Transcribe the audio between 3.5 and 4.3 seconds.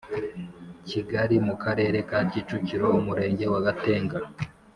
wa Gatenga